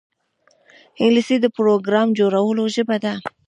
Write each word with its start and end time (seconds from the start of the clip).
انګلیسي 1.01 1.35
د 1.41 1.45
پروګرام 1.57 2.07
جوړولو 2.19 2.63
ژبه 2.75 2.97
ده 3.03 3.13